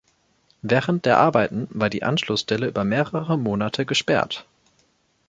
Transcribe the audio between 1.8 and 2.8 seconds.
die Anschlussstelle